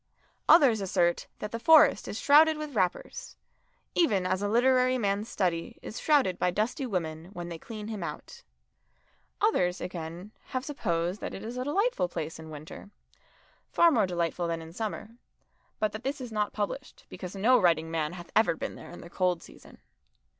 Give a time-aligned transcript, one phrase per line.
[0.49, 3.35] Others assert that the Forest is shrouded with wrappers,
[3.93, 8.01] even as a literary man's study is shrouded by dusty women when they clean him
[8.03, 8.41] out.
[9.41, 12.89] Others, again, have supposed that it is a delightful place in winter,
[13.69, 15.17] far more delightful than in summer,
[15.77, 19.01] but that this is not published, because no writing man hath ever been there in
[19.01, 19.77] the cold season.